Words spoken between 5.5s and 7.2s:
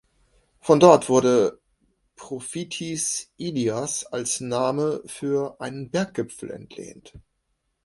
einen Berggipfel entlehnt.